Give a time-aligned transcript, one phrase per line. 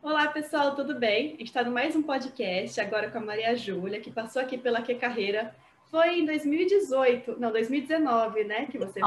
[0.00, 1.26] Olá, pessoal, tudo bem?
[1.26, 4.56] A gente está no mais um podcast, agora com a Maria Júlia, que passou aqui
[4.56, 5.54] pela Que Carreira.
[5.90, 9.00] Foi em 2018, não, 2019, né, que você...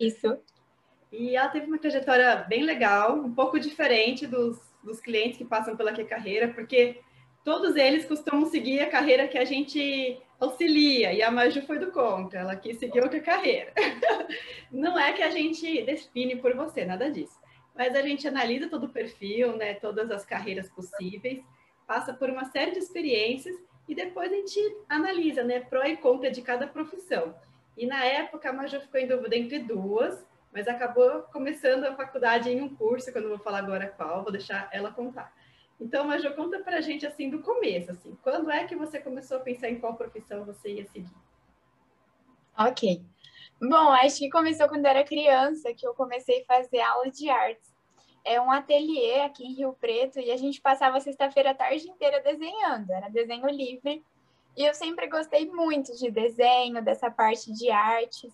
[0.00, 0.36] Isso.
[1.12, 5.76] E ela teve uma trajetória bem legal, um pouco diferente dos, dos clientes que passam
[5.76, 7.00] pela Que Carreira, porque
[7.44, 11.92] todos eles costumam seguir a carreira que a gente auxilia, e a Maju foi do
[11.92, 13.72] contra, ela quis seguir outra carreira.
[14.72, 17.45] Não é que a gente define por você, nada disso
[17.76, 21.42] mas a gente analisa todo o perfil, né, todas as carreiras possíveis,
[21.86, 23.56] passa por uma série de experiências
[23.88, 27.34] e depois a gente analisa, né, pró e contra de cada profissão.
[27.76, 32.50] E na época a Maju ficou em dúvida entre duas, mas acabou começando a faculdade
[32.50, 35.32] em um curso, que eu vou falar agora qual, vou deixar ela contar.
[35.78, 39.40] Então, Maju, conta pra gente assim do começo, assim, quando é que você começou a
[39.40, 41.25] pensar em qual profissão você ia seguir?
[42.58, 43.02] Ok.
[43.60, 47.74] Bom, acho que começou quando era criança, que eu comecei a fazer aula de artes.
[48.24, 52.20] É um ateliê aqui em Rio Preto e a gente passava sexta-feira a tarde inteira
[52.20, 54.04] desenhando, era desenho livre.
[54.56, 58.32] E eu sempre gostei muito de desenho, dessa parte de artes.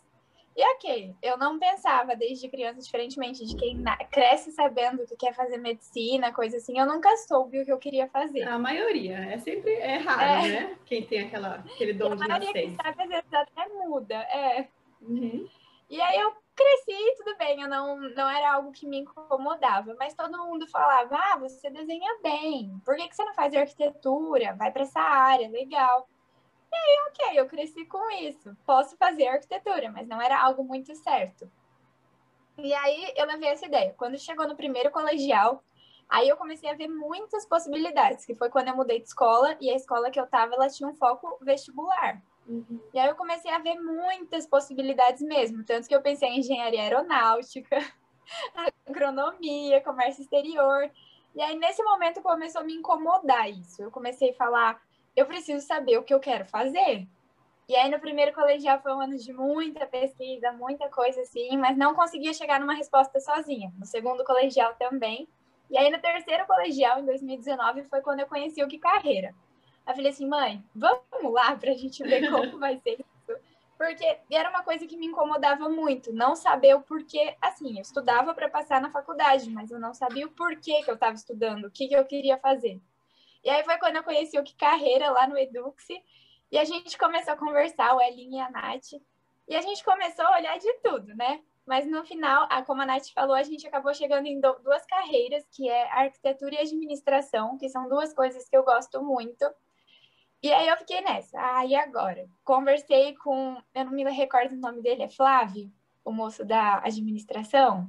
[0.55, 5.57] E ok, eu não pensava desde criança, diferentemente de quem cresce sabendo que quer fazer
[5.57, 8.43] medicina, coisa assim, eu nunca soube o que eu queria fazer.
[8.43, 10.49] A maioria, é sempre é raro, é.
[10.49, 10.79] né?
[10.85, 12.33] Quem tem aquela, aquele dom de nascer.
[12.33, 14.69] A maioria que sabe, às vezes até muda, é.
[15.01, 15.49] Uhum.
[15.89, 20.15] E aí eu cresci, tudo bem, eu não, não era algo que me incomodava, mas
[20.15, 24.55] todo mundo falava: ah, você desenha bem, por que, que você não faz arquitetura?
[24.55, 26.09] Vai para essa área, legal.
[26.73, 27.02] E aí,
[27.33, 28.57] ok, eu cresci com isso.
[28.67, 31.51] Posso fazer arquitetura, mas não era algo muito certo.
[32.59, 33.95] E aí eu levei essa ideia.
[33.97, 35.65] Quando chegou no primeiro colegial,
[36.09, 39.71] aí eu comecei a ver muitas possibilidades, que foi quando eu mudei de escola e
[39.71, 42.23] a escola que eu tava, ela tinha um foco vestibular.
[42.47, 42.81] Uhum.
[42.93, 46.83] E aí eu comecei a ver muitas possibilidades mesmo, tanto que eu pensei em engenharia
[46.83, 47.79] aeronáutica,
[48.87, 50.91] agronomia, comércio exterior.
[51.35, 53.83] E aí nesse momento começou a me incomodar isso.
[53.83, 54.83] Eu comecei a falar,
[55.17, 57.09] eu preciso saber o que eu quero fazer.
[57.69, 61.77] E aí no primeiro colegial foi um ano de muita pesquisa, muita coisa assim, mas
[61.77, 63.73] não conseguia chegar numa resposta sozinha.
[63.79, 65.29] No segundo colegial também.
[65.71, 69.35] E aí no terceiro colegial, em 2019, foi quando eu conheci o que carreira.
[69.87, 73.41] Eu falei assim, mãe, vamos lá para a gente ver como vai ser isso.
[73.79, 77.37] Porque era uma coisa que me incomodava muito, não saber o porquê.
[77.41, 80.95] Assim, eu estudava para passar na faculdade, mas eu não sabia o porquê que eu
[80.95, 82.81] estava estudando, o que, que eu queria fazer.
[83.45, 86.01] E aí foi quando eu conheci o que carreira lá no Eduxi,
[86.53, 88.93] e a gente começou a conversar, o Elinho e a Nath,
[89.49, 91.41] e a gente começou a olhar de tudo, né?
[91.67, 95.69] Mas no final, como a Nath falou, a gente acabou chegando em duas carreiras, que
[95.69, 99.51] é arquitetura e administração, que são duas coisas que eu gosto muito.
[100.43, 101.39] E aí eu fiquei nessa.
[101.41, 102.29] Ah, e agora?
[102.45, 105.73] Conversei com, eu não me recordo o nome dele, é Flávio,
[106.05, 107.89] o moço da administração.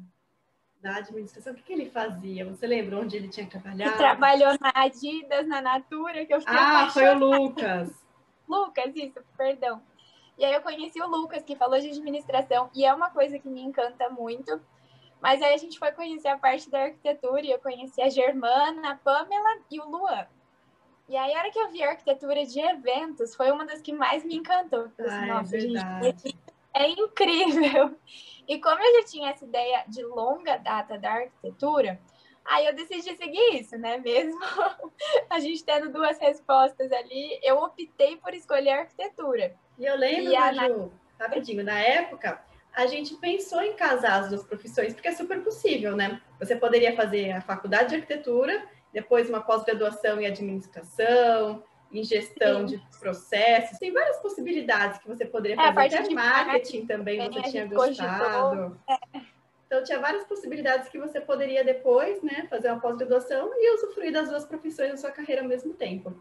[0.79, 2.45] Da administração, o que, que ele fazia?
[2.45, 3.91] Você lembra onde ele tinha trabalhado?
[3.91, 8.02] Que trabalhou na Adidas, na Natura, que eu fiquei Ah, foi o Lucas.
[8.53, 9.81] Lucas, isso, perdão.
[10.37, 13.47] E aí eu conheci o Lucas, que falou de administração, e é uma coisa que
[13.47, 14.59] me encanta muito.
[15.21, 18.91] Mas aí a gente foi conhecer a parte da arquitetura, e eu conheci a Germana,
[18.91, 20.25] a Pamela e o Luan.
[21.07, 23.91] E aí, a hora que eu vi a arquitetura de eventos, foi uma das que
[23.91, 24.89] mais me encantou.
[24.99, 25.77] Ah, Nossa, é gente,
[26.73, 27.95] é incrível.
[28.47, 31.99] E como eu já tinha essa ideia de longa data da arquitetura,
[32.45, 33.97] aí eu decidi seguir isso, né?
[33.97, 34.39] Mesmo
[35.29, 39.55] a gente tendo duas respostas ali, eu optei por escolher arquitetura.
[39.77, 40.51] E eu lembro, e a...
[40.51, 42.41] Maju, rapidinho, na época,
[42.73, 46.21] a gente pensou em casar as duas profissões, porque é super possível, né?
[46.39, 52.77] Você poderia fazer a faculdade de arquitetura depois uma pós-graduação em administração, em gestão Sim.
[52.77, 53.77] de processos.
[53.77, 55.97] Tem várias possibilidades que você poderia é, fazer.
[55.97, 58.79] Até marketing também você tinha gostado.
[58.87, 59.32] É.
[59.73, 64.29] Então, tinha várias possibilidades que você poderia depois, né, fazer uma pós-graduação e usufruir das
[64.29, 66.13] duas profissões na sua carreira ao mesmo tempo.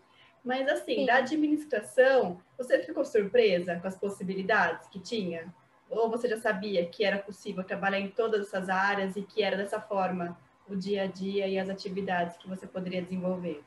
[0.43, 1.05] Mas, assim, Sim.
[1.05, 5.55] da administração, você ficou surpresa com as possibilidades que tinha?
[5.91, 9.55] Ou você já sabia que era possível trabalhar em todas essas áreas e que era
[9.55, 10.35] dessa forma
[10.67, 13.63] o dia a dia e as atividades que você poderia desenvolver?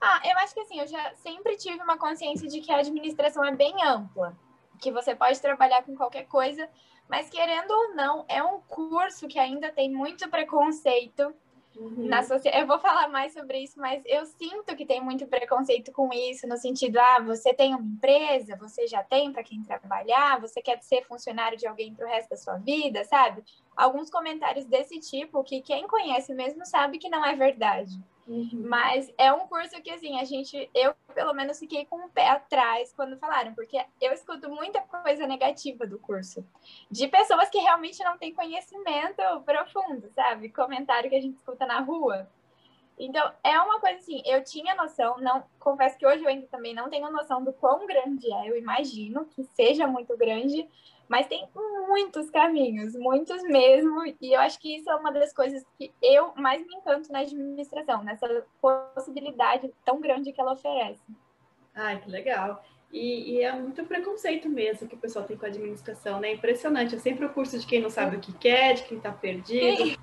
[0.00, 3.44] Ah, eu acho que assim, eu já sempre tive uma consciência de que a administração
[3.44, 4.36] é bem ampla,
[4.80, 6.68] que você pode trabalhar com qualquer coisa,
[7.08, 11.34] mas querendo ou não, é um curso que ainda tem muito preconceito
[11.78, 12.08] Uhum.
[12.08, 12.60] Na sociedade.
[12.60, 16.46] Eu vou falar mais sobre isso, mas eu sinto que tem muito preconceito com isso,
[16.48, 20.82] no sentido, ah, você tem uma empresa, você já tem para quem trabalhar, você quer
[20.82, 23.44] ser funcionário de alguém para o resto da sua vida, sabe?
[23.76, 27.92] Alguns comentários desse tipo que quem conhece mesmo sabe que não é verdade.
[28.28, 28.62] Uhum.
[28.68, 32.28] Mas é um curso que, assim, a gente, eu pelo menos fiquei com o pé
[32.28, 36.46] atrás quando falaram, porque eu escuto muita coisa negativa do curso,
[36.90, 40.50] de pessoas que realmente não têm conhecimento profundo, sabe?
[40.50, 42.28] Comentário que a gente escuta na rua.
[42.98, 46.74] Então, é uma coisa assim, eu tinha noção, não, confesso que hoje eu ainda também
[46.74, 50.68] não tenho noção do quão grande é, eu imagino que seja muito grande,
[51.08, 51.48] mas tem
[51.88, 56.34] muitos caminhos, muitos mesmo, e eu acho que isso é uma das coisas que eu
[56.36, 61.00] mais me encanto na administração, nessa possibilidade tão grande que ela oferece.
[61.74, 62.62] Ai, que legal.
[62.92, 66.32] E, e, é muito preconceito mesmo que o pessoal tem com a administração, né?
[66.32, 66.94] Impressionante.
[66.94, 69.84] É sempre o curso de quem não sabe o que quer, de quem está perdido.
[69.84, 69.96] Sim.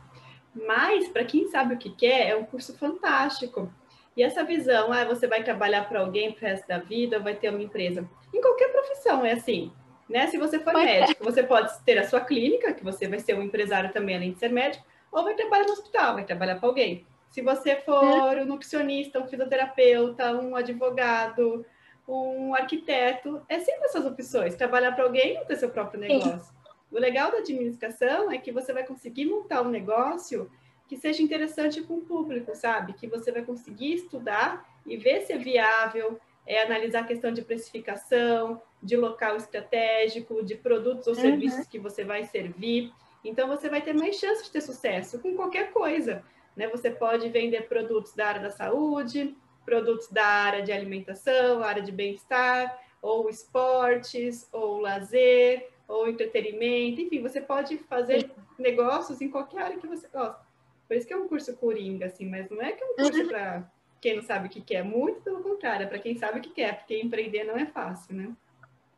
[0.53, 3.71] Mas, para quem sabe o que quer, é um curso fantástico.
[4.15, 7.49] E essa visão, ah, você vai trabalhar para alguém para resto da vida, vai ter
[7.49, 8.07] uma empresa.
[8.33, 9.73] Em qualquer profissão é assim.
[10.09, 10.27] Né?
[10.27, 10.85] Se você for é.
[10.85, 14.31] médico, você pode ter a sua clínica, que você vai ser um empresário também, além
[14.33, 17.05] de ser médico, ou vai trabalhar no hospital, vai trabalhar para alguém.
[17.31, 21.65] Se você for um nutricionista, um fisioterapeuta, um advogado,
[22.07, 26.39] um arquiteto, é sempre essas opções, trabalhar para alguém ou ter seu próprio negócio.
[26.39, 26.55] Sim.
[26.91, 30.49] O legal da administração é que você vai conseguir montar um negócio
[30.87, 32.93] que seja interessante para o público, sabe?
[32.93, 37.41] Que você vai conseguir estudar e ver se é viável, é, analisar a questão de
[37.41, 41.21] precificação, de local estratégico, de produtos ou uhum.
[41.21, 42.91] serviços que você vai servir.
[43.23, 46.23] Então, você vai ter mais chance de ter sucesso com qualquer coisa.
[46.55, 46.67] Né?
[46.67, 49.35] Você pode vender produtos da área da saúde,
[49.65, 57.21] produtos da área de alimentação, área de bem-estar, ou esportes, ou lazer, ou entretenimento, enfim,
[57.21, 60.45] você pode fazer negócios em qualquer área que você gosta.
[60.87, 63.21] Por isso que é um curso coringa, assim, mas não é que é um curso
[63.21, 63.27] uhum.
[63.27, 63.71] para
[64.01, 66.51] quem não sabe o que quer, muito pelo contrário, é para quem sabe o que
[66.51, 68.31] quer, porque empreender não é fácil, né?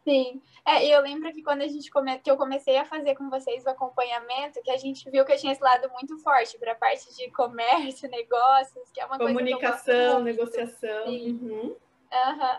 [0.07, 0.41] Sim.
[0.65, 2.17] É, e eu lembro que quando a gente come...
[2.19, 5.37] que eu comecei a fazer com vocês o acompanhamento, que a gente viu que eu
[5.37, 10.21] tinha esse lado muito forte para a parte de comércio, negócios, que é uma comunicação,
[10.21, 11.07] negociação.
[11.07, 11.37] Sim.
[11.41, 11.75] Uhum.
[12.13, 12.57] Uhum.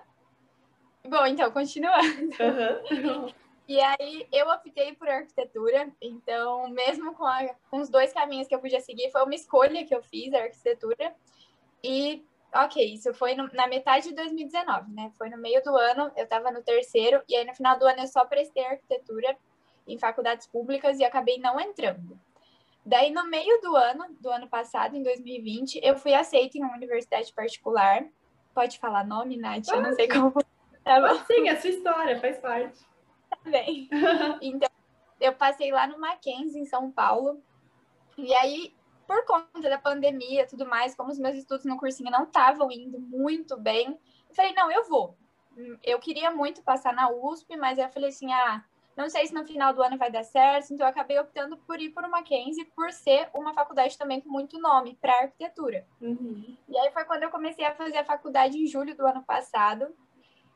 [1.08, 2.36] Bom, então, continuando.
[2.38, 3.32] Uhum.
[3.68, 8.54] E aí eu optei por arquitetura, então mesmo com, a, com, os dois caminhos que
[8.54, 11.14] eu podia seguir, foi uma escolha que eu fiz, a arquitetura.
[11.84, 12.24] E
[12.54, 15.12] ok, isso foi no, na metade de 2019, né?
[15.16, 18.00] Foi no meio do ano, eu estava no terceiro, e aí no final do ano
[18.00, 19.36] eu só prestei arquitetura
[19.86, 22.18] em faculdades públicas e acabei não entrando.
[22.84, 26.74] Daí no meio do ano, do ano passado, em 2020, eu fui aceita em uma
[26.74, 28.04] universidade particular.
[28.54, 29.68] Pode falar nome, Nath?
[29.68, 30.32] Eu não sei como.
[30.84, 32.88] Tá Sim, é sua história, faz parte
[33.48, 33.88] também.
[34.40, 34.68] Então,
[35.20, 37.42] eu passei lá no Mackenzie, em São Paulo.
[38.16, 38.74] E aí,
[39.08, 42.70] por conta da pandemia e tudo mais, como os meus estudos no cursinho não estavam
[42.70, 45.16] indo muito bem, eu falei, não, eu vou.
[45.82, 48.62] Eu queria muito passar na USP, mas eu falei assim, ah,
[48.94, 51.80] não sei se no final do ano vai dar certo, então eu acabei optando por
[51.80, 55.86] ir por uma Mackenzie, por ser uma faculdade também com muito nome para arquitetura.
[56.02, 56.56] Uhum.
[56.68, 59.86] E aí foi quando eu comecei a fazer a faculdade em julho do ano passado.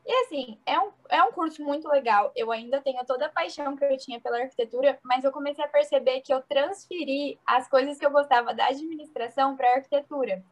[0.05, 2.31] E assim, é um, é um curso muito legal.
[2.35, 5.67] Eu ainda tenho toda a paixão que eu tinha pela arquitetura, mas eu comecei a
[5.67, 10.43] perceber que eu transferi as coisas que eu gostava da administração para a arquitetura.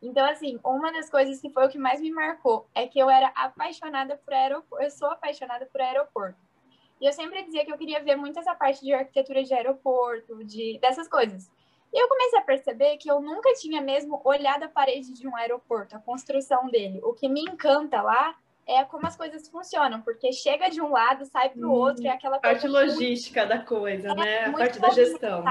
[0.00, 3.10] Então, assim, uma das coisas que foi o que mais me marcou é que eu
[3.10, 4.84] era apaixonada por aeroporto.
[4.84, 6.38] Eu sou apaixonada por aeroporto.
[7.00, 10.44] E eu sempre dizia que eu queria ver muito essa parte de arquitetura de aeroporto,
[10.44, 11.50] de dessas coisas.
[11.92, 15.36] E eu comecei a perceber que eu nunca tinha mesmo olhado a parede de um
[15.36, 17.00] aeroporto, a construção dele.
[17.02, 18.36] O que me encanta lá
[18.66, 22.06] é como as coisas funcionam, porque chega de um lado, sai para o hum, outro,
[22.06, 24.44] é aquela parte logística muito, da coisa, é, né?
[24.44, 25.44] A parte da gestão.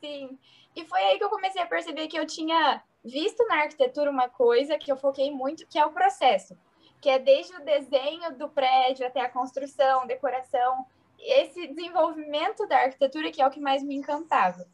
[0.00, 0.38] Sim.
[0.76, 4.28] E foi aí que eu comecei a perceber que eu tinha visto na arquitetura uma
[4.28, 6.56] coisa que eu foquei muito, que é o processo,
[7.00, 10.84] que é desde o desenho do prédio até a construção, decoração,
[11.18, 14.66] esse desenvolvimento da arquitetura que é o que mais me encantava.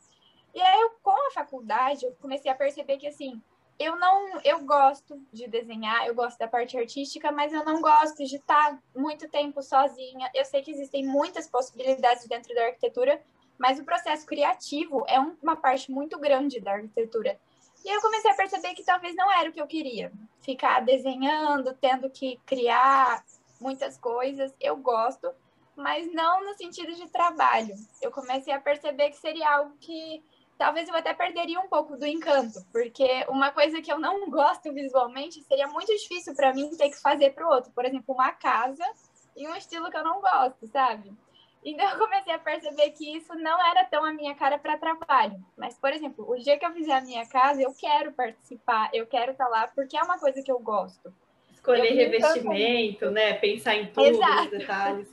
[0.54, 3.40] E aí, eu, com a faculdade, eu comecei a perceber que, assim,
[3.80, 8.22] eu não, eu gosto de desenhar, eu gosto da parte artística, mas eu não gosto
[8.22, 10.30] de estar muito tempo sozinha.
[10.34, 13.18] Eu sei que existem muitas possibilidades dentro da arquitetura,
[13.58, 17.40] mas o processo criativo é uma parte muito grande da arquitetura.
[17.82, 20.12] E eu comecei a perceber que talvez não era o que eu queria.
[20.42, 23.24] Ficar desenhando, tendo que criar
[23.58, 25.32] muitas coisas, eu gosto,
[25.74, 27.74] mas não no sentido de trabalho.
[28.02, 30.22] Eu comecei a perceber que seria algo que
[30.60, 34.70] talvez eu até perderia um pouco do encanto, porque uma coisa que eu não gosto
[34.74, 37.72] visualmente seria muito difícil para mim ter que fazer para o outro.
[37.72, 38.84] Por exemplo, uma casa
[39.34, 41.10] em um estilo que eu não gosto, sabe?
[41.64, 45.42] Então eu comecei a perceber que isso não era tão a minha cara para trabalho.
[45.56, 49.06] Mas, por exemplo, o dia que eu fizer a minha casa, eu quero participar, eu
[49.06, 51.12] quero estar tá lá, porque é uma coisa que eu gosto.
[51.50, 53.32] Escolher revestimento, né?
[53.32, 54.42] Pensar em tudo, Exato.
[54.42, 55.08] os detalhes.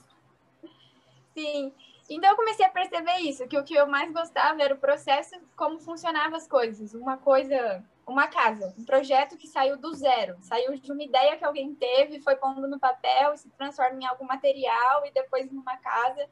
[1.33, 1.73] Sim.
[2.09, 5.35] Então eu comecei a perceber isso, que o que eu mais gostava era o processo,
[5.55, 6.93] como funcionavam as coisas.
[6.93, 11.43] Uma coisa, uma casa, um projeto que saiu do zero, saiu de uma ideia que
[11.43, 15.75] alguém teve, foi pondo no papel e se transforma em algum material e depois numa
[15.77, 16.29] casa,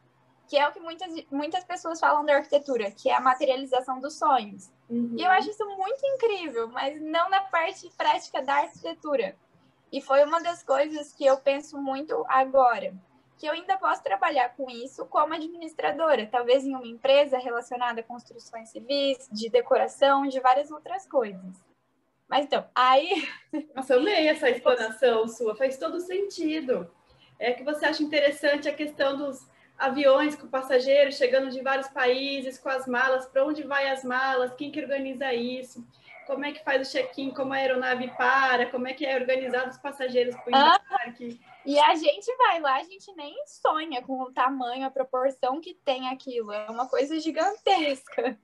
[0.47, 4.17] que é o que muitas, muitas pessoas falam da arquitetura, que é a materialização dos
[4.17, 4.71] sonhos.
[4.89, 5.15] Uhum.
[5.17, 9.35] E eu acho isso muito incrível, mas não na parte prática da arquitetura.
[9.91, 12.93] E foi uma das coisas que eu penso muito agora,
[13.37, 18.03] que eu ainda posso trabalhar com isso como administradora, talvez em uma empresa relacionada a
[18.03, 21.63] construções civis, de decoração, de várias outras coisas.
[22.27, 23.27] Mas então, aí.
[23.75, 26.89] Nossa, eu amei essa explanação sua, faz todo sentido.
[27.37, 32.57] É que você acha interessante a questão dos aviões com passageiros chegando de vários países,
[32.57, 35.85] com as malas, para onde vai as malas, quem que organiza isso,
[36.25, 39.69] como é que faz o check-in, como a aeronave para, como é que é organizado
[39.69, 41.41] os passageiros para o embarque.
[41.43, 45.59] Ah, e a gente vai lá, a gente nem sonha com o tamanho, a proporção
[45.59, 48.37] que tem aquilo, é uma coisa gigantesca.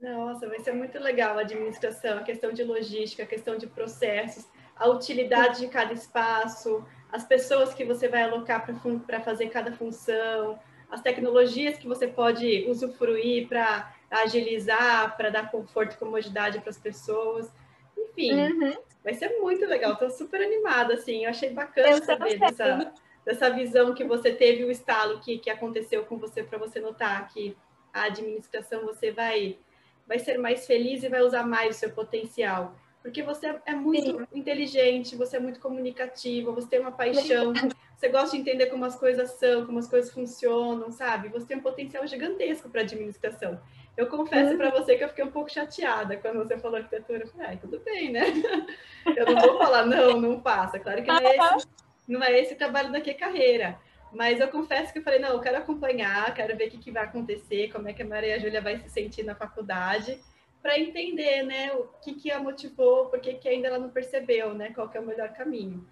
[0.00, 4.46] Nossa, vai ser muito legal a administração, a questão de logística, a questão de processos,
[4.76, 8.66] a utilidade de cada espaço, as pessoas que você vai alocar
[9.06, 10.58] para fazer cada função,
[10.90, 16.78] as tecnologias que você pode usufruir para agilizar, para dar conforto e comodidade para as
[16.78, 17.50] pessoas.
[17.96, 18.76] Enfim, uhum.
[19.04, 19.92] Vai ser muito legal.
[19.92, 21.24] Estou super animada, assim.
[21.24, 22.92] Eu achei bacana Eu saber dessa,
[23.24, 27.28] dessa visão que você teve, o estalo que, que aconteceu com você, para você notar
[27.28, 27.56] que
[27.92, 29.58] a administração você vai
[30.06, 32.74] vai ser mais feliz e vai usar mais o seu potencial.
[33.00, 34.26] Porque você é muito Sim.
[34.32, 37.52] inteligente, você é muito comunicativa, você tem uma paixão,
[37.96, 41.28] você gosta de entender como as coisas são, como as coisas funcionam, sabe?
[41.28, 43.60] Você tem um potencial gigantesco para administração.
[43.96, 47.22] Eu confesso para você que eu fiquei um pouco chateada quando você falou arquitetura.
[47.22, 48.22] Eu falei, ai, tudo bem, né?
[49.16, 50.78] Eu não vou falar, não, não passa.
[50.80, 51.68] Claro que não é esse,
[52.08, 53.78] não é esse o trabalho daqui carreira.
[54.12, 56.90] Mas eu confesso que eu falei, não, eu quero acompanhar, quero ver o que, que
[56.92, 60.20] vai acontecer, como é que a Maria Júlia vai se sentir na faculdade,
[60.62, 64.70] para entender, né, o que, que a motivou, porque que ainda ela não percebeu, né,
[64.72, 65.84] qual que é o melhor caminho.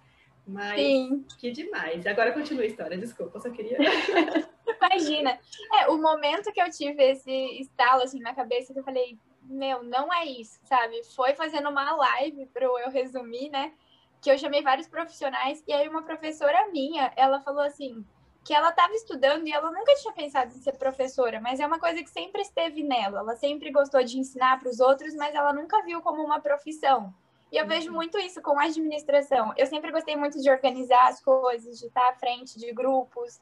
[0.45, 1.25] Mas Sim.
[1.39, 2.05] que demais.
[2.05, 3.77] Agora continua a história, desculpa, eu só queria.
[4.91, 5.39] Imagina.
[5.79, 7.31] É, o momento que eu tive esse
[7.61, 11.01] estalo assim na cabeça, que eu falei, meu, não é isso, sabe?
[11.15, 13.73] Foi fazendo uma live para eu resumir, né?
[14.21, 18.05] Que eu chamei vários profissionais, e aí uma professora minha, ela falou assim:
[18.43, 21.79] que ela estava estudando e ela nunca tinha pensado em ser professora, mas é uma
[21.79, 23.19] coisa que sempre esteve nela.
[23.19, 27.13] Ela sempre gostou de ensinar para os outros, mas ela nunca viu como uma profissão.
[27.53, 29.53] E eu vejo muito isso com a administração.
[29.55, 33.39] Eu sempre gostei muito de organizar as coisas, de estar à frente de grupos.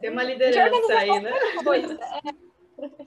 [0.00, 1.32] Tem uma liderança aí, né?
[1.62, 1.98] Coisa.
[2.02, 2.46] É.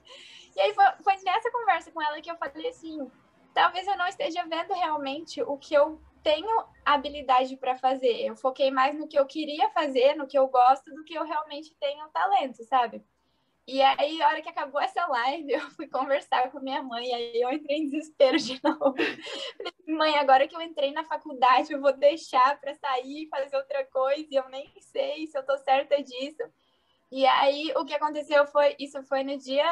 [0.56, 3.08] E aí foi, foi nessa conversa com ela que eu falei assim:
[3.54, 8.26] talvez eu não esteja vendo realmente o que eu tenho habilidade para fazer.
[8.26, 11.24] Eu foquei mais no que eu queria fazer, no que eu gosto, do que eu
[11.24, 13.00] realmente tenho talento, sabe?
[13.70, 17.40] E aí, a hora que acabou essa live, eu fui conversar com minha mãe, aí
[17.40, 18.96] eu entrei em desespero de novo.
[18.96, 23.56] Falei, mãe, agora que eu entrei na faculdade, eu vou deixar para sair e fazer
[23.56, 26.42] outra coisa, e eu nem sei se eu tô certa disso.
[27.12, 29.64] E aí, o que aconteceu foi, isso foi no dia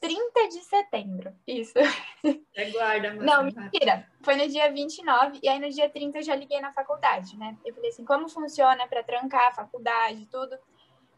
[0.00, 1.34] 30 de setembro.
[1.46, 1.74] Isso.
[2.72, 4.08] Guarda, mas Não, mentira.
[4.22, 7.58] Foi no dia 29 e aí no dia 30 eu já liguei na faculdade, né?
[7.62, 10.58] Eu falei assim, como funciona para trancar a faculdade, tudo.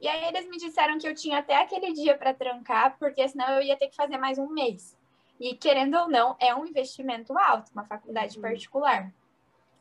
[0.05, 3.49] E aí eles me disseram que eu tinha até aquele dia para trancar, porque senão
[3.55, 4.99] eu ia ter que fazer mais um mês.
[5.41, 8.43] E querendo ou não, é um investimento alto, uma faculdade uhum.
[8.43, 9.11] particular.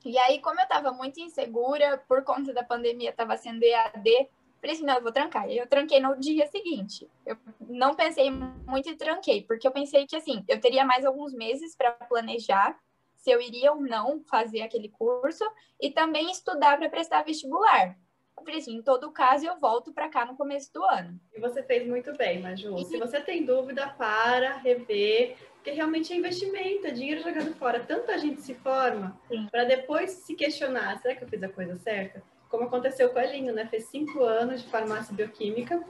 [0.05, 4.29] E aí, como eu estava muito insegura, por conta da pandemia, estava sendo EAD,
[4.61, 5.49] Falei assim, não, eu vou trancar.
[5.49, 7.11] E eu tranquei no dia seguinte.
[7.25, 11.33] Eu não pensei muito e tranquei, porque eu pensei que, assim, eu teria mais alguns
[11.33, 12.79] meses para planejar
[13.17, 15.43] se eu iria ou não fazer aquele curso
[15.81, 17.97] e também estudar para prestar vestibular.
[18.43, 21.19] Falei assim, em todo caso, eu volto para cá no começo do ano.
[21.33, 22.83] E você fez muito bem, Maju.
[22.85, 27.79] Se você tem dúvida, para, rever, porque realmente é investimento, é dinheiro jogado fora.
[27.79, 29.19] Tanta gente se forma
[29.49, 32.21] para depois se questionar, será que eu fiz a coisa certa?
[32.53, 33.65] como aconteceu com o Elinho, né?
[33.65, 35.83] Fez cinco anos de farmácia bioquímica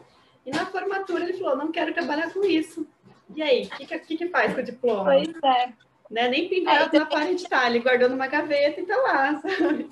[0.46, 2.88] e na formatura ele falou, não quero trabalhar com isso.
[3.36, 5.04] E aí, o que, que, que, faz com o diploma?
[5.04, 5.74] Pois é.
[6.10, 6.30] Né?
[6.30, 9.90] Nem pintado é, na parede tá, ele guardou numa gaveta e tá lá, sabe?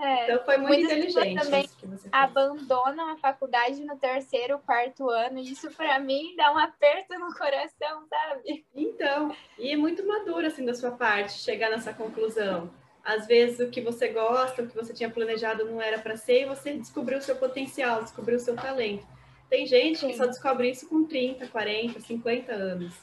[0.00, 1.42] É, então foi muito inteligente.
[1.42, 1.67] Também
[2.12, 8.06] abandonam a faculdade no terceiro, quarto ano, isso para mim dá um aperto no coração,
[8.08, 8.64] sabe?
[8.74, 12.70] Então, e é muito maduro assim da sua parte chegar nessa conclusão
[13.08, 16.42] às vezes o que você gosta, o que você tinha planejado não era para ser,
[16.42, 19.06] e você descobriu o seu potencial, descobriu o seu talento.
[19.48, 20.08] Tem gente Sim.
[20.08, 22.94] que só descobre isso com 30, 40, 50 anos.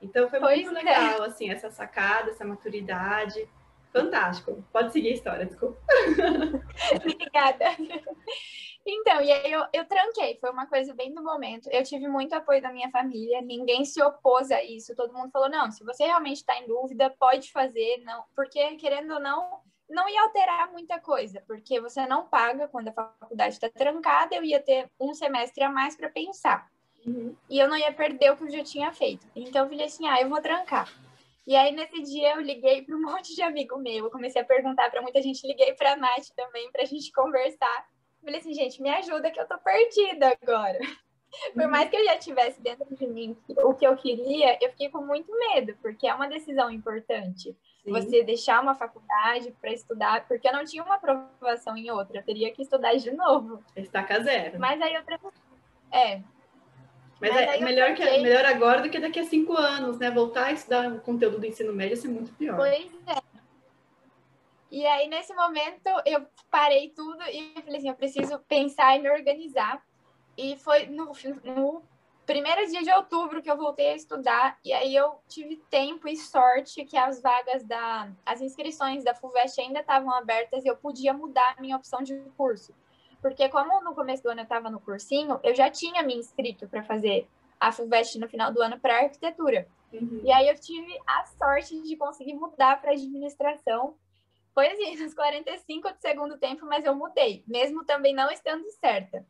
[0.00, 0.82] Então foi pois muito é.
[0.82, 3.46] legal, assim, essa sacada, essa maturidade.
[3.92, 4.64] Fantástico.
[4.72, 5.78] Pode seguir a história, desculpa.
[6.96, 7.66] Obrigada.
[8.84, 11.68] Então, e aí eu, eu tranquei, foi uma coisa bem do momento.
[11.70, 14.96] Eu tive muito apoio da minha família, ninguém se opôs a isso.
[14.96, 19.14] Todo mundo falou: não, se você realmente está em dúvida, pode fazer, não, porque querendo
[19.14, 23.68] ou não, não ia alterar muita coisa, porque você não paga quando a faculdade está
[23.68, 26.68] trancada, eu ia ter um semestre a mais para pensar.
[27.06, 27.36] Uhum.
[27.48, 29.26] E eu não ia perder o que eu já tinha feito.
[29.36, 30.92] Então eu falei assim: ah, eu vou trancar.
[31.46, 34.04] E aí, nesse dia, eu liguei para um monte de amigo meu.
[34.04, 35.46] Eu comecei a perguntar para muita gente.
[35.46, 37.86] Liguei para a Nath também, para a gente conversar.
[38.22, 40.78] falei assim, gente, me ajuda que eu tô perdida agora.
[41.54, 44.90] Por mais que eu já tivesse dentro de mim o que eu queria, eu fiquei
[44.90, 47.56] com muito medo, porque é uma decisão importante.
[47.82, 47.90] Sim.
[47.90, 52.22] Você deixar uma faculdade para estudar, porque eu não tinha uma aprovação em outra, eu
[52.22, 53.64] teria que estudar de novo.
[53.74, 54.60] Estaca zero.
[54.60, 55.18] Mas aí outra.
[55.90, 56.20] É.
[57.22, 60.10] Mas, Mas é melhor, que, melhor agora do que daqui a cinco anos, né?
[60.10, 62.56] Voltar a estudar o conteúdo do ensino médio é muito pior.
[62.56, 63.22] Pois é.
[64.68, 69.08] E aí, nesse momento, eu parei tudo e falei assim: eu preciso pensar e me
[69.08, 69.80] organizar
[70.36, 71.12] e foi no,
[71.44, 71.82] no
[72.26, 76.16] primeiro dia de outubro que eu voltei a estudar, e aí eu tive tempo e
[76.16, 78.10] sorte que as vagas da.
[78.26, 82.18] as inscrições da FUVEST ainda estavam abertas e eu podia mudar a minha opção de
[82.36, 82.74] curso.
[83.22, 86.68] Porque, como no começo do ano eu estava no cursinho, eu já tinha me inscrito
[86.68, 89.68] para fazer a FUVEST no final do ano para arquitetura.
[89.92, 90.20] Uhum.
[90.24, 93.94] E aí eu tive a sorte de conseguir mudar para administração.
[94.52, 99.24] Foi assim, nos 45 do segundo tempo, mas eu mudei, mesmo também não estando certa.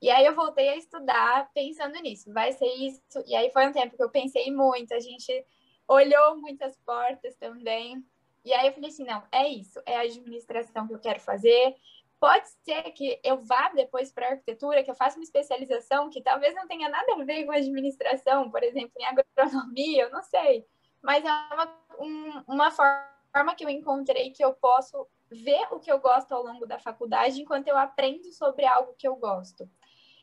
[0.00, 3.02] E aí eu voltei a estudar pensando nisso, vai ser isso.
[3.26, 5.44] E aí foi um tempo que eu pensei muito, a gente
[5.86, 8.02] olhou muitas portas também.
[8.44, 11.74] E aí eu falei assim, não, é isso, é a administração que eu quero fazer.
[12.18, 16.54] Pode ser que eu vá depois para arquitetura, que eu faça uma especialização que talvez
[16.54, 20.66] não tenha nada a ver com administração, por exemplo, em agronomia, eu não sei.
[21.02, 25.90] Mas é uma, um, uma forma que eu encontrei que eu posso ver o que
[25.90, 29.68] eu gosto ao longo da faculdade enquanto eu aprendo sobre algo que eu gosto.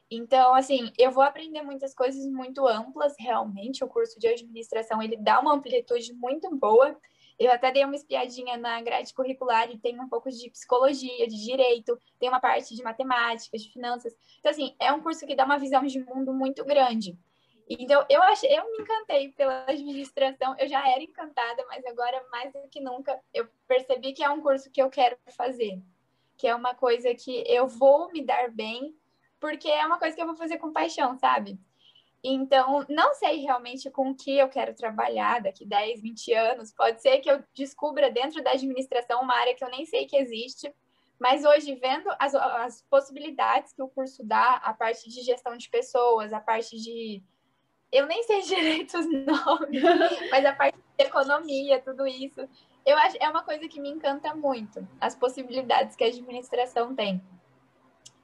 [0.09, 3.83] Então, assim, eu vou aprender muitas coisas muito amplas, realmente.
[3.83, 6.95] O curso de administração, ele dá uma amplitude muito boa.
[7.39, 11.43] Eu até dei uma espiadinha na grade curricular e tem um pouco de psicologia, de
[11.43, 14.13] direito, tem uma parte de matemática, de finanças.
[14.39, 17.17] Então, assim, é um curso que dá uma visão de mundo muito grande.
[17.67, 20.55] Então, eu achei, eu me encantei pela administração.
[20.59, 24.41] Eu já era encantada, mas agora mais do que nunca eu percebi que é um
[24.41, 25.81] curso que eu quero fazer,
[26.37, 28.95] que é uma coisa que eu vou me dar bem
[29.43, 31.59] porque é uma coisa que eu vou fazer com paixão, sabe?
[32.23, 36.71] Então, não sei realmente com o que eu quero trabalhar daqui 10, 20 anos.
[36.71, 40.15] Pode ser que eu descubra dentro da administração uma área que eu nem sei que
[40.15, 40.73] existe,
[41.19, 45.69] mas hoje, vendo as, as possibilidades que o curso dá, a parte de gestão de
[45.69, 47.21] pessoas, a parte de.
[47.91, 49.81] Eu nem sei direito os nomes,
[50.31, 52.47] mas a parte de economia, tudo isso.
[52.85, 57.21] Eu acho, é uma coisa que me encanta muito, as possibilidades que a administração tem.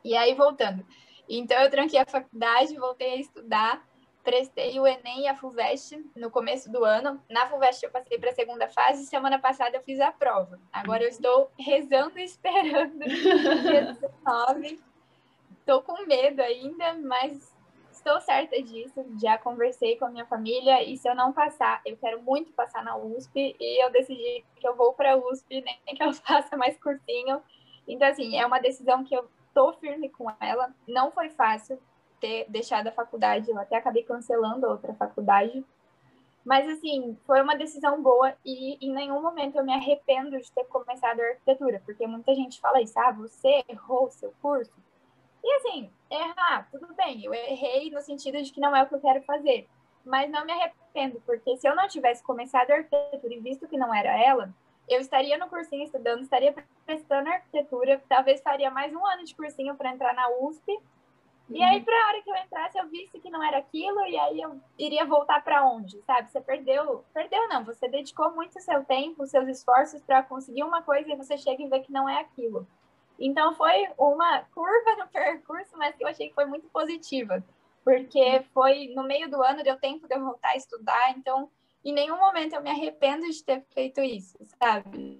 [0.04, 0.86] E aí, voltando.
[1.28, 3.88] Então, eu tranquei a faculdade, voltei a estudar,
[4.24, 7.22] prestei o Enem e a FUVEST no começo do ano.
[7.30, 10.60] Na FUVEST eu passei para a segunda fase, semana passada eu fiz a prova.
[10.72, 14.80] Agora eu estou rezando e esperando dia 19.
[15.60, 17.56] Estou com medo ainda, mas
[17.92, 19.06] estou certa disso.
[19.22, 22.84] Já conversei com a minha família e se eu não passar, eu quero muito passar
[22.84, 26.58] na USP e eu decidi que eu vou para a USP, nem que eu faça
[26.58, 27.42] mais cursinho.
[27.88, 30.74] Então, assim, é uma decisão que eu tô firme com ela.
[30.88, 31.80] Não foi fácil
[32.20, 35.64] ter deixado a faculdade, eu até acabei cancelando outra faculdade.
[36.46, 40.66] Mas, assim, foi uma decisão boa e em nenhum momento eu me arrependo de ter
[40.66, 44.74] começado a arquitetura, porque muita gente fala isso, ah, você errou o seu curso.
[45.44, 48.96] E, assim, errar, tudo bem, eu errei no sentido de que não é o que
[48.96, 49.68] eu quero fazer.
[50.06, 53.78] Mas não me arrependo, porque se eu não tivesse começado a arquitetura e visto que
[53.78, 54.54] não era ela,
[54.90, 56.54] eu estaria no cursinho estudando, estaria
[56.86, 60.80] prestando arquitetura, talvez faria mais um ano de cursinho para entrar na USP.
[61.50, 64.18] E aí, para a hora que eu entrasse, eu visse que não era aquilo, e
[64.18, 66.30] aí eu iria voltar para onde, sabe?
[66.30, 71.12] Você perdeu, perdeu não, você dedicou muito seu tempo, seus esforços para conseguir uma coisa
[71.12, 72.68] e você chega e vê que não é aquilo.
[73.18, 77.44] Então, foi uma curva no percurso, mas que eu achei que foi muito positiva,
[77.84, 81.50] porque foi no meio do ano, deu tempo de eu voltar a estudar, então
[81.84, 85.20] em nenhum momento eu me arrependo de ter feito isso, sabe?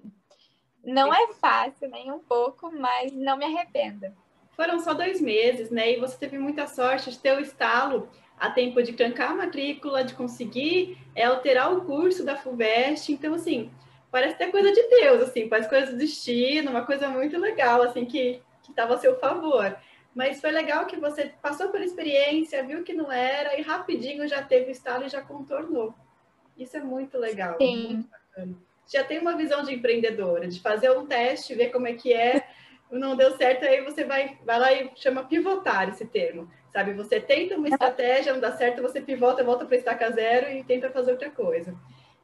[0.84, 4.14] Não é fácil, nem um pouco, mas não me arrependo.
[4.60, 5.94] Foram só dois meses, né?
[5.94, 10.04] E você teve muita sorte de ter o estalo a tempo de trancar a matrícula,
[10.04, 13.14] de conseguir é, alterar o curso da FUVEST.
[13.14, 13.72] Então, assim,
[14.12, 18.04] parece até coisa de Deus, assim, parece coisa do destino, uma coisa muito legal, assim,
[18.04, 19.78] que estava a seu favor.
[20.14, 24.44] Mas foi legal que você passou pela experiência, viu que não era e rapidinho já
[24.44, 25.96] teve o estalo e já contornou.
[26.58, 27.56] Isso é muito legal.
[27.58, 28.06] Sim.
[28.36, 28.60] Muito
[28.92, 32.49] Já tem uma visão de empreendedora, de fazer um teste, ver como é que é,
[32.92, 36.50] não deu certo, aí você vai, vai lá e chama pivotar esse termo.
[36.72, 40.64] Sabe, você tenta uma estratégia, não dá certo, você pivota, volta para estaca zero e
[40.64, 41.76] tenta fazer outra coisa.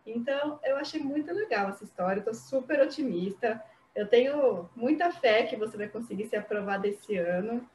[0.05, 3.61] Então, eu achei muito legal essa história, estou super otimista.
[3.95, 7.67] Eu tenho muita fé que você vai conseguir se aprovar desse ano.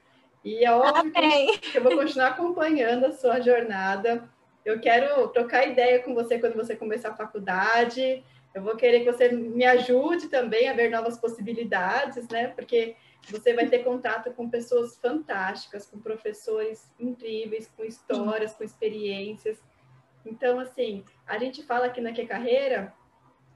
[0.45, 1.13] E é óbvio
[1.61, 4.29] que eu vou continuar acompanhando a sua jornada.
[4.65, 8.23] Eu quero trocar ideia com você quando você começar a faculdade.
[8.55, 12.49] Eu vou querer que você me ajude também a ver novas possibilidades, né?
[12.49, 12.97] Porque
[13.29, 19.63] você vai ter contato com pessoas fantásticas, com professores incríveis, com histórias, com experiências.
[20.27, 22.93] Então, assim, a gente fala aqui na Que Carreira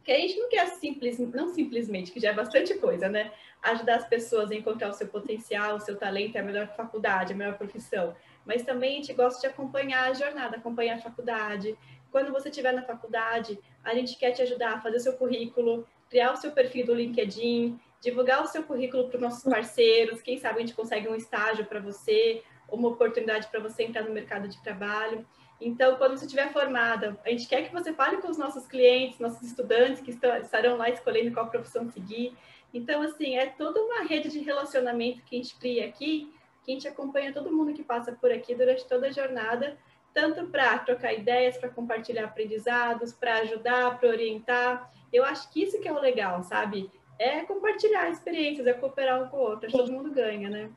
[0.04, 3.33] que a gente não quer simples, não simplesmente, que já é bastante coisa, né?
[3.62, 7.33] Ajudar as pessoas a encontrar o seu potencial, o seu talento, é a melhor faculdade,
[7.33, 8.14] a melhor profissão.
[8.44, 11.76] Mas também a gente gosta de acompanhar a jornada, acompanhar a faculdade.
[12.12, 16.33] Quando você estiver na faculdade, a gente quer te ajudar a fazer seu currículo, criar
[16.33, 20.23] o seu perfil do LinkedIn, divulgar o seu currículo para os nossos parceiros.
[20.23, 24.12] Quem sabe a gente consegue um estágio para você, uma oportunidade para você entrar no
[24.12, 25.27] mercado de trabalho.
[25.61, 29.18] Então, quando você estiver formada, a gente quer que você fale com os nossos clientes,
[29.18, 32.37] nossos estudantes que estão, estarão lá escolhendo qual profissão seguir.
[32.73, 36.33] Então, assim, é toda uma rede de relacionamento que a gente cria aqui,
[36.64, 39.79] que a gente acompanha todo mundo que passa por aqui durante toda a jornada,
[40.14, 44.90] tanto para trocar ideias, para compartilhar aprendizados, para ajudar, para orientar.
[45.12, 46.88] Eu acho que isso que é o legal, sabe?
[47.18, 50.70] É compartilhar experiências, é cooperar um com o outro, todo mundo ganha, né?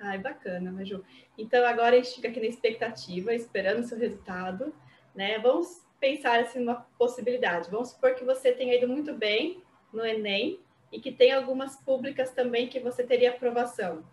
[0.00, 1.04] Ai, bacana, Maju.
[1.36, 4.74] Então, agora a gente fica aqui na expectativa, esperando o seu resultado,
[5.14, 5.38] né?
[5.38, 7.70] Vamos pensar assim numa possibilidade.
[7.70, 10.60] Vamos supor que você tenha ido muito bem no Enem
[10.92, 14.04] e que tem algumas públicas também que você teria aprovação.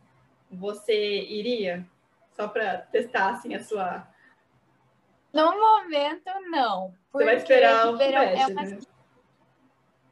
[0.51, 1.85] Você iria?
[2.33, 4.07] Só para testar assim a sua.
[5.33, 6.93] No momento, não.
[7.11, 8.63] Você vai esperar o é uma...
[8.63, 8.79] né?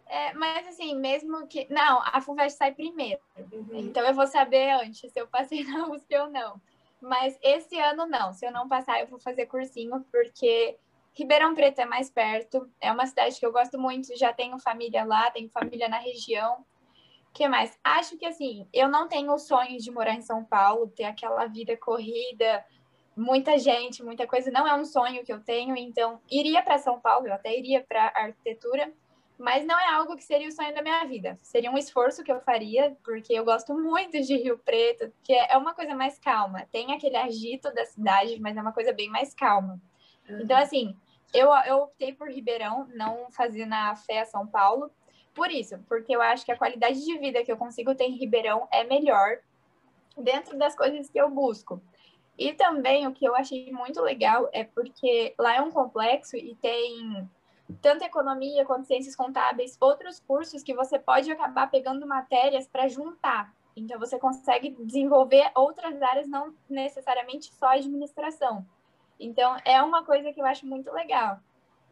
[0.09, 1.67] É, mas assim, mesmo que.
[1.69, 3.21] Não, a FUVEST sai primeiro.
[3.51, 3.67] Uhum.
[3.73, 6.59] Então eu vou saber antes se eu passei na USP ou não.
[6.99, 8.33] Mas esse ano não.
[8.33, 10.77] Se eu não passar, eu vou fazer cursinho, porque
[11.13, 12.69] Ribeirão Preto é mais perto.
[12.81, 16.65] É uma cidade que eu gosto muito, já tenho família lá, tenho família na região.
[17.33, 17.77] Que mais?
[17.83, 21.45] Acho que assim, eu não tenho o sonho de morar em São Paulo, ter aquela
[21.45, 22.65] vida corrida,
[23.15, 24.51] muita gente, muita coisa.
[24.51, 27.83] Não é um sonho que eu tenho, então iria para São Paulo, eu até iria
[27.83, 28.91] para arquitetura
[29.39, 31.39] mas não é algo que seria o sonho da minha vida.
[31.41, 35.55] Seria um esforço que eu faria, porque eu gosto muito de Rio Preto, que é
[35.55, 36.67] uma coisa mais calma.
[36.73, 39.81] Tem aquele agito da cidade, mas é uma coisa bem mais calma.
[40.29, 40.41] Uhum.
[40.41, 40.93] Então, assim,
[41.33, 44.91] eu, eu optei por Ribeirão, não fazer na Fé São Paulo,
[45.33, 48.17] por isso, porque eu acho que a qualidade de vida que eu consigo ter em
[48.17, 49.39] Ribeirão é melhor
[50.17, 51.81] dentro das coisas que eu busco.
[52.37, 56.55] E também o que eu achei muito legal é porque lá é um complexo e
[56.55, 57.29] tem
[57.81, 63.53] tanto economia quanto ciências contábeis, outros cursos que você pode acabar pegando matérias para juntar.
[63.75, 68.65] Então, você consegue desenvolver outras áreas, não necessariamente só administração.
[69.19, 71.39] Então, é uma coisa que eu acho muito legal.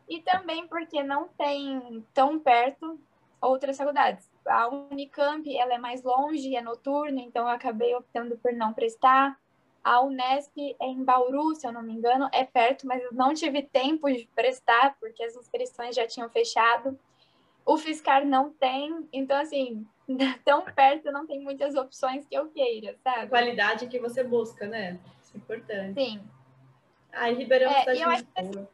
[0.10, 3.00] E também porque não tem tão perto
[3.42, 4.30] outras faculdades.
[4.46, 9.38] A Unicamp, ela é mais longe, é noturna, então eu acabei optando por não prestar.
[9.84, 13.34] A Unesp é em Bauru, se eu não me engano, é perto, mas eu não
[13.34, 17.00] tive tempo de prestar, porque as inscrições já tinham fechado.
[17.66, 19.86] O Fiscar não tem, então, assim,
[20.44, 23.28] tão perto não tem muitas opções que eu queira, sabe?
[23.28, 25.00] Qualidade que você busca, né?
[25.22, 25.94] Isso é importante.
[26.02, 26.22] Sim.
[27.14, 28.68] Ai, Ribeirão é, eu acho assim,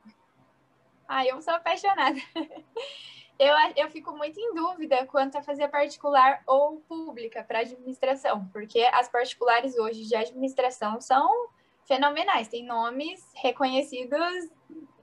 [1.07, 2.19] Ai, eu sou apaixonada.
[3.39, 8.81] eu, eu fico muito em dúvida quanto a fazer particular ou pública para administração, porque
[8.93, 11.49] as particulares hoje de administração são
[11.85, 14.49] fenomenais, têm nomes reconhecidos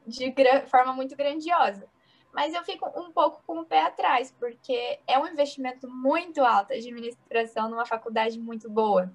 [0.07, 0.33] de
[0.67, 1.87] forma muito grandiosa.
[2.33, 6.73] Mas eu fico um pouco com o pé atrás, porque é um investimento muito alto
[6.73, 9.13] a administração numa faculdade muito boa.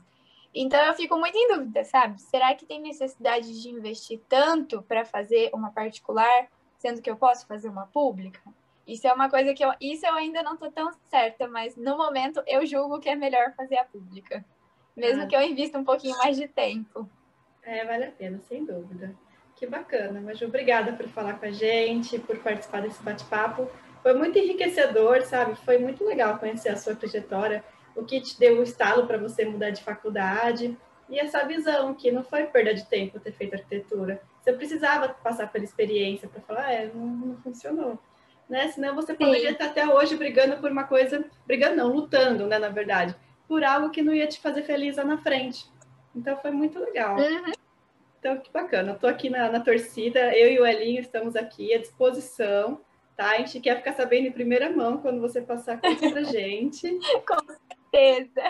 [0.54, 2.21] Então eu fico muito em dúvida, sabe?
[2.21, 7.47] Será que tem necessidade de investir tanto para fazer uma particular, sendo que eu posso
[7.47, 8.41] fazer uma pública?
[8.88, 11.98] Isso é uma coisa que eu, isso eu ainda não estou tão certa, mas no
[11.98, 14.45] momento eu julgo que é melhor fazer a pública,
[14.95, 15.26] mesmo ah.
[15.26, 17.10] que eu invista um pouquinho mais de tempo.
[17.63, 19.15] É, vale a pena, sem dúvida.
[19.56, 23.67] Que bacana, mas obrigada por falar com a gente, por participar desse bate-papo.
[24.04, 25.56] Foi muito enriquecedor, sabe?
[25.56, 27.63] Foi muito legal conhecer a sua trajetória,
[27.95, 30.78] o que te deu o estalo para você mudar de faculdade
[31.10, 34.21] e essa visão que não foi perda de tempo ter feito arquitetura.
[34.41, 37.98] Você precisava passar pela experiência para falar, é, não, não funcionou
[38.50, 38.68] né?
[38.70, 39.54] Senão você poderia Sim.
[39.54, 43.16] estar até hoje brigando por uma coisa, brigando não, lutando, né, na verdade,
[43.48, 45.66] por algo que não ia te fazer feliz lá na frente.
[46.16, 47.18] Então foi muito legal.
[47.18, 47.52] Uhum.
[48.20, 48.94] Então, que bacana.
[48.94, 52.82] Eu tô aqui na, na torcida, eu e o Elinho estamos aqui à disposição,
[53.16, 53.32] tá?
[53.32, 56.90] A gente quer ficar sabendo em primeira mão quando você passar coisa pra gente.
[57.28, 57.54] Com
[57.92, 58.42] certeza.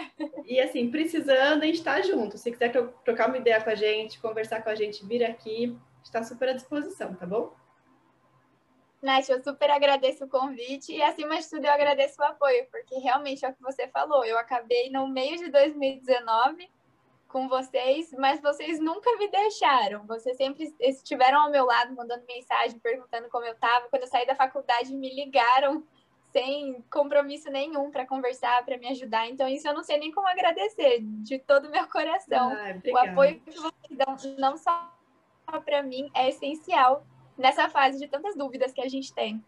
[0.45, 2.37] E assim, precisando, a gente tá junto.
[2.37, 2.71] Se quiser
[3.03, 6.53] trocar uma ideia com a gente, conversar com a gente, vir aqui, está super à
[6.53, 7.53] disposição, tá bom?
[9.05, 12.95] Nath, eu super agradeço o convite e, acima de tudo, eu agradeço o apoio, porque
[12.95, 14.25] realmente é o que você falou.
[14.25, 16.67] Eu acabei no meio de 2019
[17.27, 20.07] com vocês, mas vocês nunca me deixaram.
[20.07, 23.87] Vocês sempre estiveram ao meu lado, mandando mensagem, perguntando como eu estava.
[23.89, 25.83] Quando eu saí da faculdade, me ligaram
[26.31, 29.29] sem compromisso nenhum para conversar, para me ajudar.
[29.29, 32.51] Então, isso eu não sei nem como agradecer, de todo o meu coração.
[32.51, 34.91] Ah, o apoio que vocês dão, não só
[35.63, 37.05] para mim, é essencial
[37.37, 39.43] nessa fase de tantas dúvidas que a gente tem.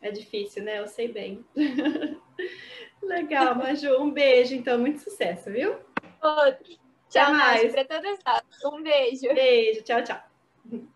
[0.00, 0.78] É difícil, né?
[0.78, 1.44] Eu sei bem.
[3.02, 4.00] Legal, Maju.
[4.00, 4.78] Um beijo, então.
[4.78, 5.76] Muito sucesso, viu?
[6.22, 6.78] Outro.
[7.08, 7.72] Tchau, mais.
[7.72, 8.72] Para todas nós.
[8.72, 9.34] Um beijo.
[9.34, 9.82] Beijo.
[9.82, 10.90] Tchau, tchau.